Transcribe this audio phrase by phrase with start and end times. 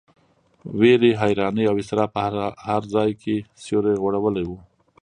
[0.79, 2.19] وېرې، حیرانۍ او اضطراب په
[2.67, 4.51] هر ځای کې سیوری غوړولی و.